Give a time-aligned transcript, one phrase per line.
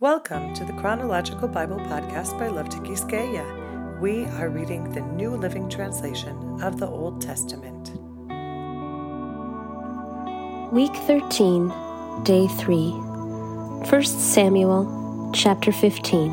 [0.00, 4.00] Welcome to the Chronological Bible Podcast by Love Quisqueya.
[4.00, 7.92] We are reading the New Living Translation of the Old Testament.
[10.72, 11.72] Week 13,
[12.24, 12.90] Day 3.
[13.88, 16.32] 1 Samuel, chapter 15.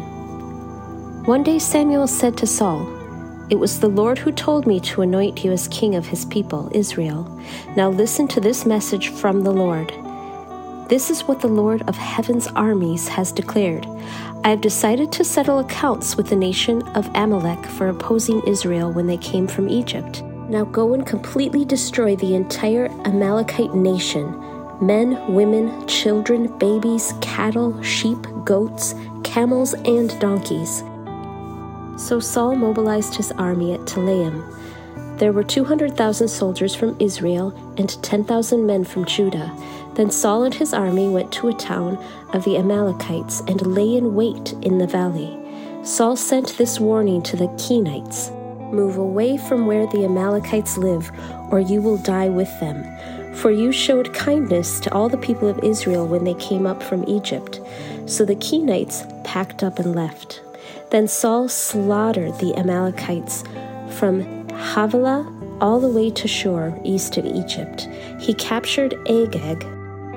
[1.25, 2.81] One day Samuel said to Saul,
[3.51, 6.71] It was the Lord who told me to anoint you as king of his people,
[6.73, 7.39] Israel.
[7.77, 9.93] Now listen to this message from the Lord.
[10.91, 13.87] This is what the Lord of heaven's armies has declared.
[14.43, 19.07] I have decided to settle accounts with the nation of Amalek for opposing Israel when
[19.07, 20.21] they came from Egypt.
[20.49, 24.37] Now go and completely destroy the entire Amalekite nation
[24.81, 30.79] men, women, children, babies, cattle, sheep, goats, camels, and donkeys.
[31.95, 34.45] So Saul mobilized his army at Telaim.
[35.19, 39.55] There were 200,000 soldiers from Israel and 10,000 men from Judah.
[39.95, 41.97] Then Saul and his army went to a town
[42.33, 45.37] of the Amalekites and lay in wait in the valley.
[45.83, 48.31] Saul sent this warning to the Kenites
[48.71, 51.11] Move away from where the Amalekites live,
[51.51, 52.85] or you will die with them.
[53.35, 57.03] For you showed kindness to all the people of Israel when they came up from
[57.07, 57.59] Egypt.
[58.05, 60.41] So the Kenites packed up and left.
[60.89, 63.43] Then Saul slaughtered the Amalekites
[63.89, 65.27] from Havilah
[65.59, 67.89] all the way to Shur, east of Egypt.
[68.19, 69.65] He captured Agag,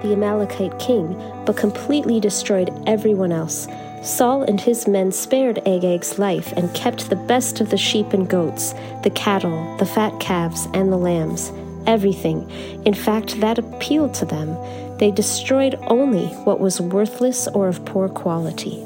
[0.05, 1.14] the Amalekite king,
[1.47, 3.66] but completely destroyed everyone else.
[4.02, 8.28] Saul and his men spared Agag's life and kept the best of the sheep and
[8.28, 11.50] goats, the cattle, the fat calves, and the lambs,
[11.86, 12.48] everything.
[12.84, 14.55] In fact, that appealed to them.
[14.98, 18.84] They destroyed only what was worthless or of poor quality.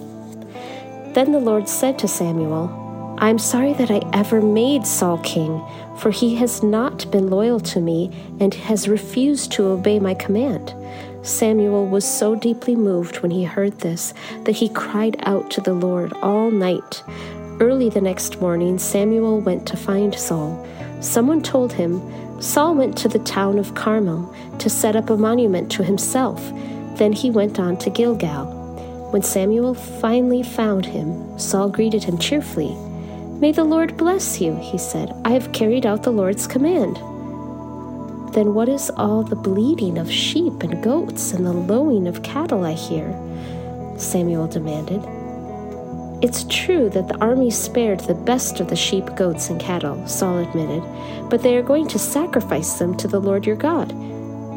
[1.15, 2.87] Then the Lord said to Samuel,
[3.19, 5.61] I am sorry that I ever made Saul king,
[5.97, 10.73] for he has not been loyal to me and has refused to obey my command.
[11.23, 15.75] Samuel was so deeply moved when he heard this that he cried out to the
[15.75, 17.03] Lord all night.
[17.61, 20.67] Early the next morning, Samuel went to find Saul.
[21.01, 22.01] Someone told him
[22.41, 26.41] Saul went to the town of Carmel to set up a monument to himself.
[26.97, 28.55] Then he went on to Gilgal.
[29.11, 32.75] When Samuel finally found him, Saul greeted him cheerfully.
[33.41, 35.13] May the Lord bless you, he said.
[35.25, 37.01] I have carried out the Lord's command.
[38.33, 42.65] Then what is all the bleating of sheep and goats and the lowing of cattle
[42.65, 43.13] I hear?
[43.97, 45.03] Samuel demanded.
[46.21, 50.39] It's true that the army spared the best of the sheep, goats, and cattle, Saul
[50.39, 50.83] admitted,
[51.31, 53.93] but they are going to sacrifice them to the Lord your God.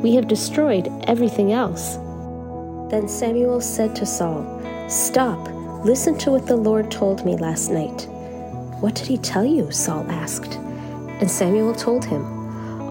[0.02, 1.98] We have destroyed everything else.
[2.90, 4.60] Then Samuel said to Saul,
[4.90, 5.48] Stop,
[5.86, 8.08] listen to what the Lord told me last night.
[8.82, 9.72] What did he tell you?
[9.72, 10.56] Saul asked.
[10.56, 12.41] And Samuel told him,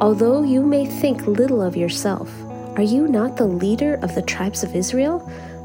[0.01, 2.33] Although you may think little of yourself,
[2.77, 5.19] are you not the leader of the tribes of Israel?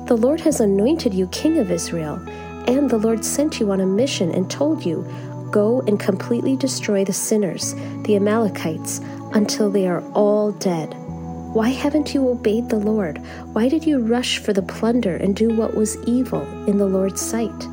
[0.07, 2.16] The Lord has anointed you king of Israel,
[2.68, 5.07] and the Lord sent you on a mission and told you,
[5.51, 9.00] Go and completely destroy the sinners, the Amalekites,
[9.31, 10.94] until they are all dead.
[11.53, 13.19] Why haven't you obeyed the Lord?
[13.53, 17.22] Why did you rush for the plunder and do what was evil in the Lord's
[17.22, 17.69] sight?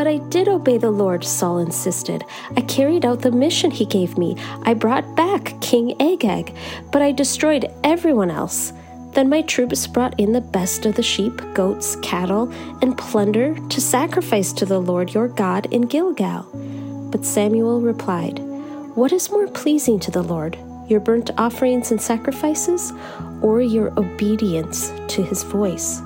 [0.00, 2.24] But I did obey the Lord, Saul insisted.
[2.56, 4.34] I carried out the mission he gave me.
[4.62, 6.56] I brought back King Agag,
[6.90, 8.72] but I destroyed everyone else.
[9.12, 12.50] Then my troops brought in the best of the sheep, goats, cattle,
[12.80, 16.48] and plunder to sacrifice to the Lord your God in Gilgal.
[17.10, 18.38] But Samuel replied,
[18.94, 22.94] What is more pleasing to the Lord, your burnt offerings and sacrifices,
[23.42, 26.00] or your obedience to his voice?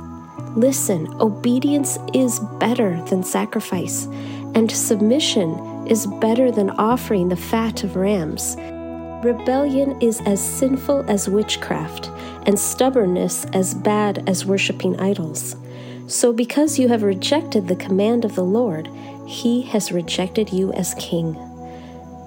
[0.57, 4.07] Listen, obedience is better than sacrifice,
[4.55, 8.57] and submission is better than offering the fat of rams.
[9.25, 12.09] Rebellion is as sinful as witchcraft,
[12.47, 15.57] and stubbornness as bad as worshipping idols.
[16.07, 18.89] So, because you have rejected the command of the Lord,
[19.27, 21.33] he has rejected you as king.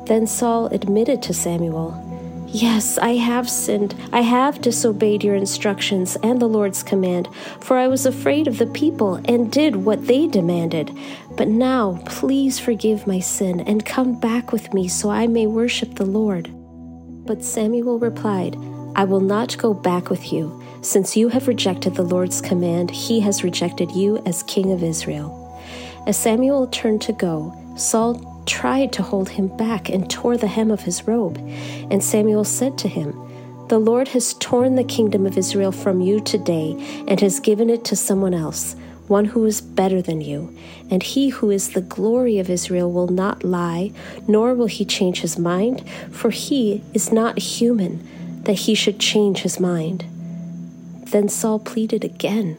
[0.05, 1.91] Then Saul admitted to Samuel,
[2.49, 3.93] Yes, I have sinned.
[4.13, 7.27] I have disobeyed your instructions and the Lord's command,
[7.59, 10.97] for I was afraid of the people and did what they demanded.
[11.35, 15.95] But now, please forgive my sin and come back with me so I may worship
[15.95, 16.49] the Lord.
[17.25, 18.55] But Samuel replied,
[18.95, 20.63] I will not go back with you.
[20.81, 25.43] Since you have rejected the Lord's command, he has rejected you as king of Israel.
[26.07, 30.71] As Samuel turned to go, Saul tried to hold him back and tore the hem
[30.71, 31.37] of his robe.
[31.91, 33.13] And Samuel said to him,
[33.67, 36.75] The Lord has torn the kingdom of Israel from you today
[37.07, 38.75] and has given it to someone else,
[39.07, 40.55] one who is better than you.
[40.89, 43.91] And he who is the glory of Israel will not lie,
[44.27, 49.39] nor will he change his mind, for he is not human that he should change
[49.39, 50.05] his mind.
[51.11, 52.57] Then Saul pleaded again.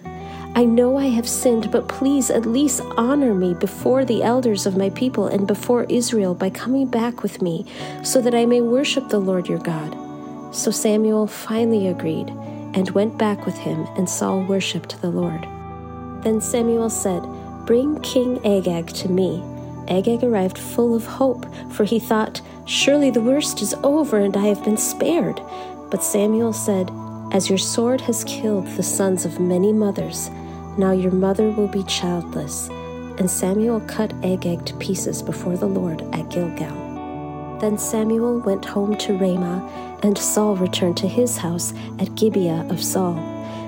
[0.58, 4.76] I know I have sinned, but please at least honor me before the elders of
[4.76, 7.64] my people and before Israel by coming back with me,
[8.02, 9.96] so that I may worship the Lord your God.
[10.52, 12.30] So Samuel finally agreed
[12.74, 15.46] and went back with him, and Saul worshipped the Lord.
[16.24, 17.22] Then Samuel said,
[17.64, 19.40] Bring King Agag to me.
[19.86, 24.46] Agag arrived full of hope, for he thought, Surely the worst is over, and I
[24.46, 25.40] have been spared.
[25.88, 26.90] But Samuel said,
[27.30, 30.32] As your sword has killed the sons of many mothers,
[30.78, 32.68] now your mother will be childless.
[33.18, 37.58] And Samuel cut Agag to pieces before the Lord at Gilgal.
[37.60, 42.82] Then Samuel went home to Ramah, and Saul returned to his house at Gibeah of
[42.82, 43.16] Saul.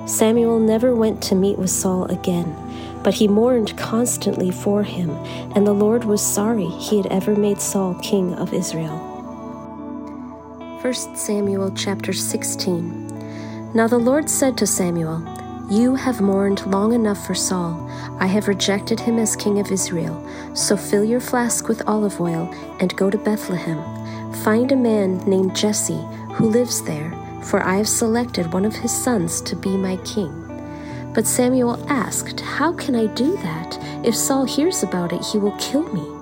[0.06, 2.54] Samuel never went to meet with Saul again,
[3.02, 5.10] but he mourned constantly for him,
[5.56, 8.96] and the Lord was sorry he had ever made Saul king of Israel.
[10.82, 15.18] 1 Samuel chapter 16 Now the Lord said to Samuel,
[15.70, 17.88] you have mourned long enough for Saul.
[18.18, 20.20] I have rejected him as king of Israel.
[20.52, 23.78] So fill your flask with olive oil and go to Bethlehem.
[24.42, 27.12] Find a man named Jesse who lives there,
[27.44, 30.32] for I have selected one of his sons to be my king.
[31.14, 33.78] But Samuel asked, How can I do that?
[34.04, 36.20] If Saul hears about it, he will kill me.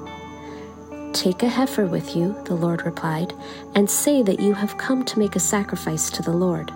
[1.14, 3.32] Take a heifer with you, the Lord replied,
[3.74, 6.70] and say that you have come to make a sacrifice to the Lord.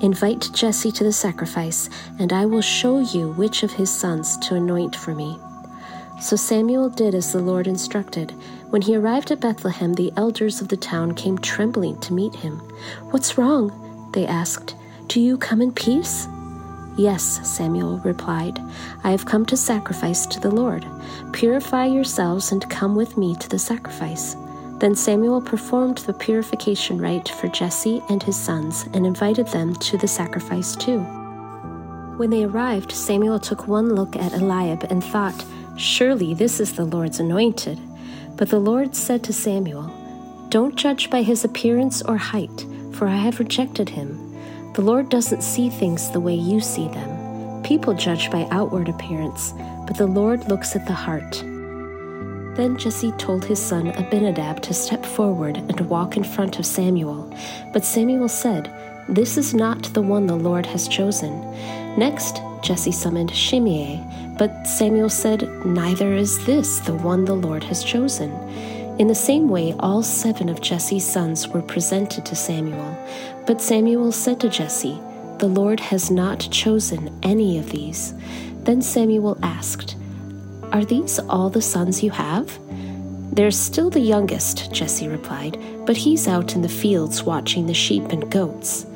[0.00, 4.54] Invite Jesse to the sacrifice, and I will show you which of his sons to
[4.54, 5.38] anoint for me.
[6.20, 8.34] So Samuel did as the Lord instructed.
[8.70, 12.60] When he arrived at Bethlehem, the elders of the town came trembling to meet him.
[13.10, 14.10] What's wrong?
[14.12, 14.74] They asked.
[15.06, 16.28] Do you come in peace?
[16.96, 18.58] Yes, Samuel replied.
[19.04, 20.86] I have come to sacrifice to the Lord.
[21.32, 24.34] Purify yourselves and come with me to the sacrifice.
[24.80, 29.98] Then Samuel performed the purification rite for Jesse and his sons and invited them to
[29.98, 31.00] the sacrifice too.
[32.16, 35.44] When they arrived, Samuel took one look at Eliab and thought,
[35.76, 37.78] Surely this is the Lord's anointed.
[38.36, 39.90] But the Lord said to Samuel,
[40.48, 44.34] Don't judge by his appearance or height, for I have rejected him.
[44.72, 47.62] The Lord doesn't see things the way you see them.
[47.62, 49.52] People judge by outward appearance,
[49.86, 51.44] but the Lord looks at the heart.
[52.60, 57.34] Then Jesse told his son Abinadab to step forward and walk in front of Samuel.
[57.72, 58.70] But Samuel said,
[59.08, 61.40] This is not the one the Lord has chosen.
[61.96, 64.04] Next, Jesse summoned Shimei,
[64.36, 68.30] but Samuel said, Neither is this the one the Lord has chosen.
[68.98, 72.94] In the same way, all seven of Jesse's sons were presented to Samuel.
[73.46, 75.00] But Samuel said to Jesse,
[75.38, 78.12] The Lord has not chosen any of these.
[78.64, 79.96] Then Samuel asked,
[80.72, 82.58] are these all the sons you have?
[83.32, 88.04] There's still the youngest, Jesse replied, but he's out in the fields watching the sheep
[88.10, 88.86] and goats.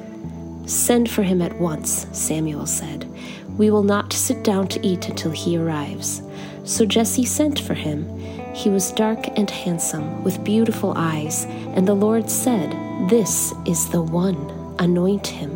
[0.67, 3.09] Send for him at once, Samuel said.
[3.57, 6.23] We will not sit down to eat until he arrives.
[6.65, 8.09] So Jesse sent for him.
[8.55, 11.45] He was dark and handsome, with beautiful eyes,
[11.75, 12.71] and the Lord said,
[13.09, 14.37] This is the one,
[14.79, 15.53] anoint him.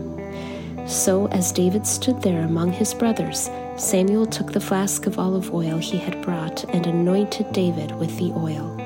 [0.88, 5.78] So as David stood there among his brothers, Samuel took the flask of olive oil
[5.78, 8.76] he had brought and anointed David with the oil.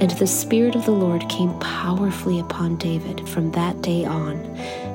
[0.00, 4.42] And the Spirit of the Lord came powerfully upon David from that day on.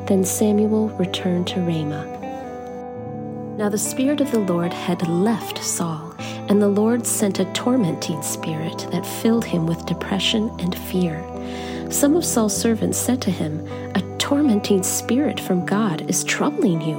[0.08, 3.56] Then Samuel returned to Ramah.
[3.58, 6.16] Now the Spirit of the Lord had left Saul,
[6.50, 11.24] and the Lord sent a tormenting spirit that filled him with depression and fear.
[11.92, 16.98] Some of Saul's servants said to him, A tormenting spirit from God is troubling you.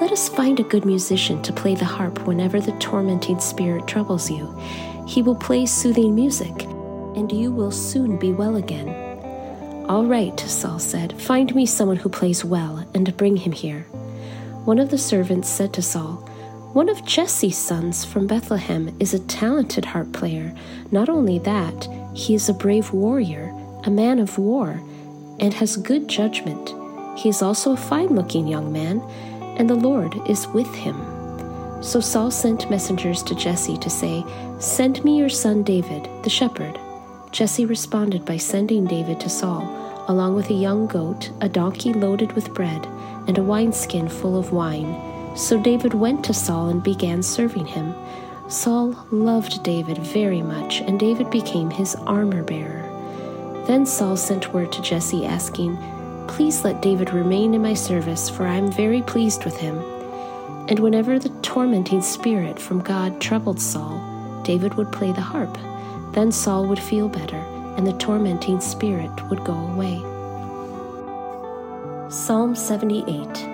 [0.00, 4.30] Let us find a good musician to play the harp whenever the tormenting spirit troubles
[4.30, 4.54] you.
[5.06, 6.62] He will play soothing music,
[7.16, 8.88] and you will soon be well again.
[9.88, 13.82] All right, Saul said, find me someone who plays well, and bring him here.
[14.64, 16.16] One of the servants said to Saul,
[16.74, 20.54] One of Jesse's sons from Bethlehem is a talented harp player.
[20.92, 23.52] Not only that, he is a brave warrior,
[23.84, 24.80] a man of war,
[25.40, 26.74] and has good judgment.
[27.18, 29.00] He is also a fine looking young man
[29.60, 30.96] and the Lord is with him.
[31.82, 34.24] So Saul sent messengers to Jesse to say,
[34.58, 36.78] Send me your son David, the shepherd.
[37.30, 42.32] Jesse responded by sending David to Saul, along with a young goat, a donkey loaded
[42.32, 42.86] with bread,
[43.28, 45.36] and a wineskin full of wine.
[45.36, 47.94] So David went to Saul and began serving him.
[48.48, 52.89] Saul loved David very much, and David became his armor bearer.
[53.70, 55.78] Then Saul sent word to Jesse, asking,
[56.26, 59.78] Please let David remain in my service, for I am very pleased with him.
[60.68, 65.56] And whenever the tormenting spirit from God troubled Saul, David would play the harp.
[66.10, 67.36] Then Saul would feel better,
[67.76, 70.00] and the tormenting spirit would go away.
[72.10, 73.46] Psalm 78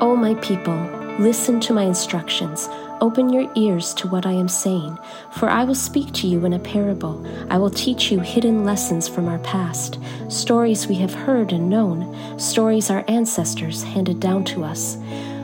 [0.00, 0.74] O my people,
[1.20, 2.68] listen to my instructions.
[3.04, 4.98] Open your ears to what I am saying,
[5.30, 7.22] for I will speak to you in a parable.
[7.50, 12.16] I will teach you hidden lessons from our past, stories we have heard and known,
[12.40, 14.96] stories our ancestors handed down to us.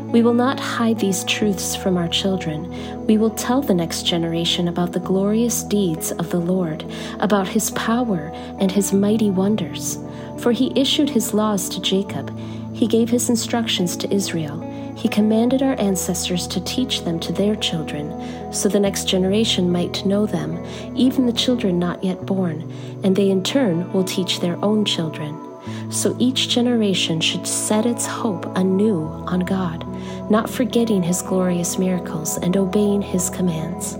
[0.06, 3.06] We will not hide these truths from our children.
[3.06, 6.86] We will tell the next generation about the glorious deeds of the Lord,
[7.18, 9.98] about his power and his mighty wonders.
[10.38, 12.34] For he issued his laws to Jacob,
[12.72, 14.66] he gave his instructions to Israel.
[15.00, 20.04] He commanded our ancestors to teach them to their children, so the next generation might
[20.04, 20.62] know them,
[20.94, 22.70] even the children not yet born,
[23.02, 25.34] and they in turn will teach their own children.
[25.90, 29.86] So each generation should set its hope anew on God
[30.30, 33.96] not forgetting his glorious miracles and obeying his commands.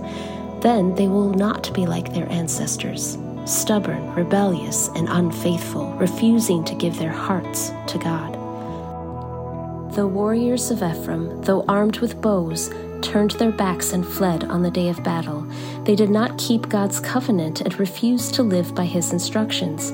[0.61, 6.97] Then they will not be like their ancestors, stubborn, rebellious, and unfaithful, refusing to give
[6.97, 8.30] their hearts to God.
[9.93, 12.69] The warriors of Ephraim, though armed with bows,
[13.01, 15.45] turned their backs and fled on the day of battle.
[15.83, 19.91] They did not keep God's covenant and refused to live by his instructions.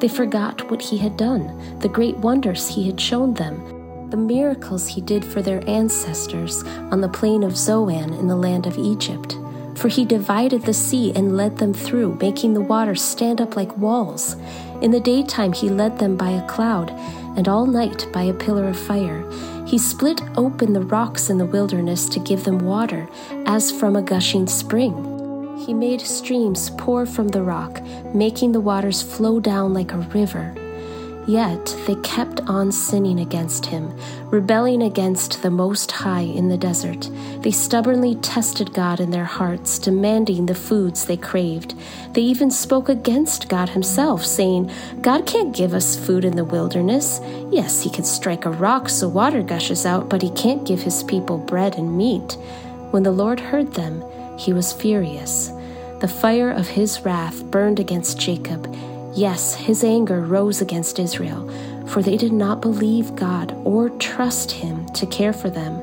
[0.00, 3.74] They forgot what he had done, the great wonders he had shown them
[4.10, 8.66] the miracles he did for their ancestors on the plain of Zoan in the land
[8.66, 9.36] of Egypt.
[9.74, 13.76] For he divided the sea and led them through, making the waters stand up like
[13.76, 14.34] walls.
[14.80, 16.90] In the daytime he led them by a cloud,
[17.36, 19.24] and all night by a pillar of fire.
[19.66, 23.08] He split open the rocks in the wilderness to give them water,
[23.46, 25.16] as from a gushing spring.
[25.58, 27.82] He made streams pour from the rock,
[28.14, 30.54] making the waters flow down like a river.
[31.28, 33.94] Yet they kept on sinning against him,
[34.30, 37.10] rebelling against the Most High in the desert.
[37.42, 41.74] They stubbornly tested God in their hearts, demanding the foods they craved.
[42.14, 44.70] They even spoke against God Himself, saying,
[45.02, 47.20] God can't give us food in the wilderness.
[47.50, 51.02] Yes, He can strike a rock so water gushes out, but He can't give His
[51.02, 52.38] people bread and meat.
[52.90, 54.02] When the Lord heard them,
[54.38, 55.52] He was furious.
[56.00, 58.74] The fire of His wrath burned against Jacob
[59.18, 61.50] Yes, his anger rose against Israel,
[61.88, 65.74] for they did not believe God or trust him to care for them.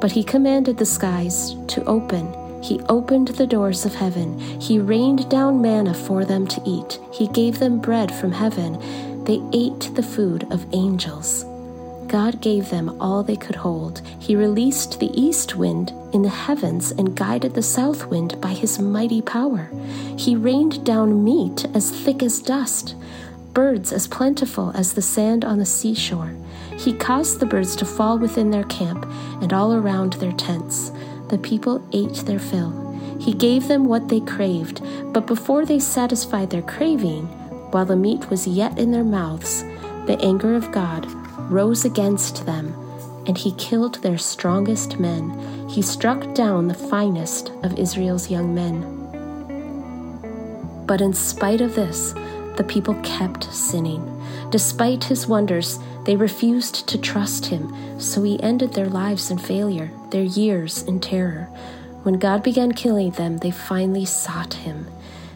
[0.00, 2.34] But he commanded the skies to open.
[2.64, 4.40] He opened the doors of heaven.
[4.40, 6.98] He rained down manna for them to eat.
[7.12, 8.72] He gave them bread from heaven.
[9.22, 11.44] They ate the food of angels.
[12.08, 14.00] God gave them all they could hold.
[14.18, 18.78] He released the east wind in the heavens and guided the south wind by his
[18.78, 19.70] mighty power.
[20.16, 22.94] He rained down meat as thick as dust,
[23.52, 26.34] birds as plentiful as the sand on the seashore.
[26.78, 29.06] He caused the birds to fall within their camp
[29.40, 30.90] and all around their tents.
[31.28, 32.82] The people ate their fill.
[33.20, 34.82] He gave them what they craved,
[35.12, 37.26] but before they satisfied their craving,
[37.70, 39.62] while the meat was yet in their mouths,
[40.06, 41.06] the anger of God
[41.50, 42.74] rose against them,
[43.26, 45.68] and he killed their strongest men.
[45.68, 48.90] He struck down the finest of Israel's young men.
[50.86, 52.12] But in spite of this,
[52.56, 54.10] the people kept sinning.
[54.50, 59.90] Despite his wonders, they refused to trust him, so he ended their lives in failure,
[60.10, 61.48] their years in terror.
[62.02, 64.86] When God began killing them, they finally sought him.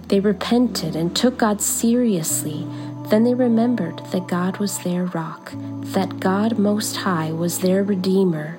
[0.09, 2.67] They repented and took God seriously.
[3.11, 5.53] Then they remembered that God was their rock,
[5.95, 8.59] that God Most High was their Redeemer.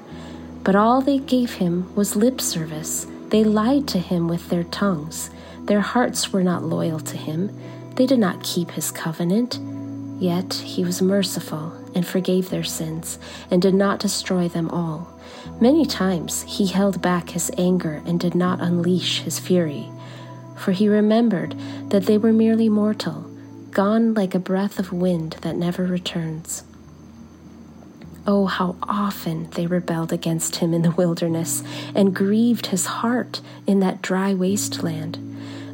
[0.64, 3.06] But all they gave him was lip service.
[3.28, 5.30] They lied to him with their tongues.
[5.66, 7.56] Their hearts were not loyal to him.
[7.94, 9.60] They did not keep his covenant.
[10.20, 13.20] Yet he was merciful and forgave their sins
[13.52, 15.14] and did not destroy them all.
[15.62, 19.92] Many times he held back his anger and did not unleash his fury.
[20.56, 21.56] For he remembered
[21.90, 23.29] that they were merely mortal
[23.72, 26.64] gone like a breath of wind that never returns.
[28.28, 31.64] Oh, how often they rebelled against him in the wilderness
[31.96, 35.18] and grieved his heart in that dry wasteland.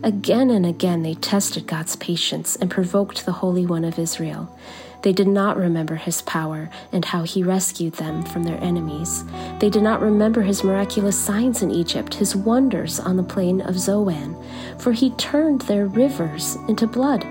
[0.03, 4.57] Again and again they tested God's patience and provoked the Holy One of Israel.
[5.01, 9.23] They did not remember his power and how he rescued them from their enemies.
[9.59, 13.77] They did not remember his miraculous signs in Egypt, his wonders on the plain of
[13.77, 14.35] Zoan,
[14.79, 17.25] for he turned their rivers into blood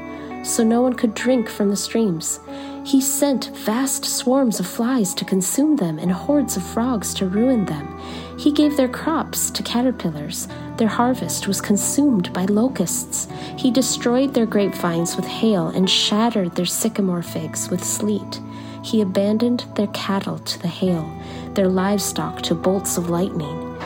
[0.44, 2.40] so no one could drink from the streams.
[2.84, 7.64] He sent vast swarms of flies to consume them and hordes of frogs to ruin
[7.64, 7.98] them.
[8.38, 10.48] He gave their crops to caterpillars.
[10.76, 13.26] Their harvest was consumed by locusts.
[13.56, 18.40] He destroyed their grapevines with hail and shattered their sycamore figs with sleet.
[18.82, 21.10] He abandoned their cattle to the hail,
[21.54, 23.78] their livestock to bolts of lightning.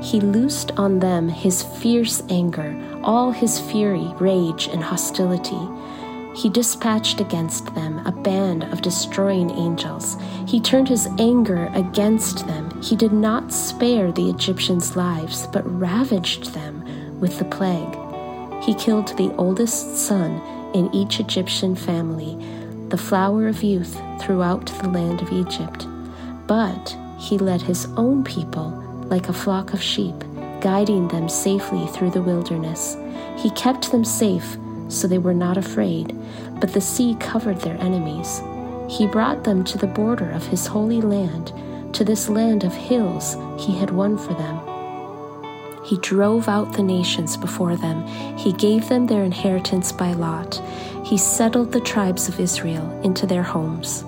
[0.00, 5.60] He loosed on them his fierce anger, all his fury, rage, and hostility.
[6.36, 10.18] He dispatched against them a band of destroying angels.
[10.46, 12.78] He turned his anger against them.
[12.82, 16.84] He did not spare the Egyptians' lives, but ravaged them
[17.20, 17.96] with the plague.
[18.62, 20.42] He killed the oldest son
[20.74, 22.36] in each Egyptian family,
[22.90, 25.86] the flower of youth throughout the land of Egypt.
[26.46, 28.70] But he led his own people
[29.06, 30.16] like a flock of sheep,
[30.60, 32.94] guiding them safely through the wilderness.
[33.38, 36.16] He kept them safe so they were not afraid,
[36.60, 38.40] but the sea covered their enemies.
[38.88, 41.52] He brought them to the border of his holy land,
[41.94, 44.60] to this land of hills he had won for them.
[45.84, 48.04] He drove out the nations before them.
[48.36, 50.60] He gave them their inheritance by lot.
[51.04, 54.02] He settled the tribes of Israel into their homes.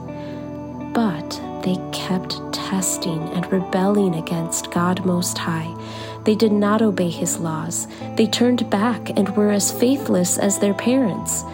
[0.93, 5.75] But they kept testing and rebelling against God Most High.
[6.25, 7.87] They did not obey his laws.
[8.17, 11.45] They turned back and were as faithless as their parents.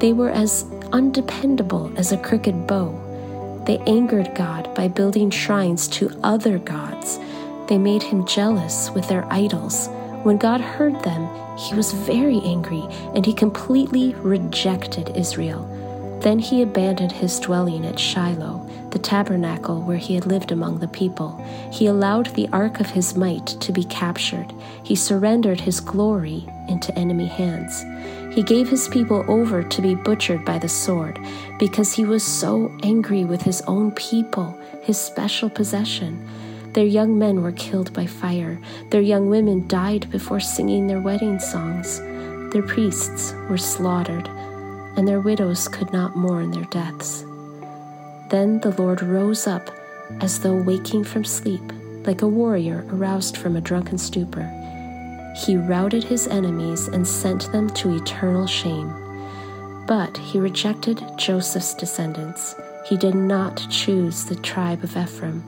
[0.00, 3.02] They were as undependable as a crooked bow.
[3.66, 7.18] They angered God by building shrines to other gods
[7.68, 9.88] they made him jealous with their idols.
[10.22, 12.84] When God heard them, he was very angry,
[13.14, 15.66] and he completely rejected Israel.
[16.22, 20.88] Then he abandoned his dwelling at Shiloh, the tabernacle where he had lived among the
[20.88, 21.36] people.
[21.72, 24.52] He allowed the ark of his might to be captured.
[24.82, 27.84] He surrendered his glory into enemy hands.
[28.34, 31.18] He gave his people over to be butchered by the sword
[31.58, 36.28] because he was so angry with his own people, his special possession.
[36.74, 38.60] Their young men were killed by fire.
[38.90, 42.00] Their young women died before singing their wedding songs.
[42.52, 44.28] Their priests were slaughtered,
[44.96, 47.24] and their widows could not mourn their deaths.
[48.28, 49.70] Then the Lord rose up
[50.20, 51.62] as though waking from sleep,
[52.04, 54.52] like a warrior aroused from a drunken stupor.
[55.44, 58.92] He routed his enemies and sent them to eternal shame.
[59.86, 62.54] But he rejected Joseph's descendants.
[62.86, 65.42] He did not choose the tribe of Ephraim.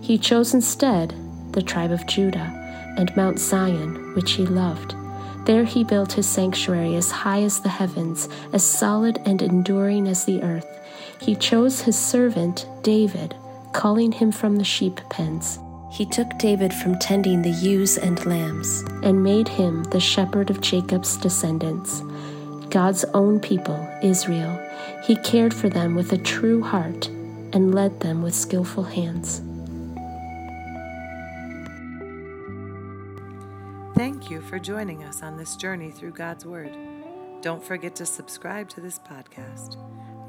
[0.00, 1.14] He chose instead
[1.52, 4.94] the tribe of Judah and Mount Zion, which he loved.
[5.44, 10.24] There he built his sanctuary as high as the heavens, as solid and enduring as
[10.24, 10.66] the earth.
[11.24, 13.34] He chose his servant David,
[13.72, 15.58] calling him from the sheep pens.
[15.90, 20.60] He took David from tending the ewes and lambs, and made him the shepherd of
[20.60, 22.02] Jacob's descendants,
[22.68, 24.60] God's own people, Israel.
[25.02, 27.06] He cared for them with a true heart
[27.54, 29.40] and led them with skillful hands.
[33.94, 36.76] Thank you for joining us on this journey through God's Word.
[37.40, 39.78] Don't forget to subscribe to this podcast.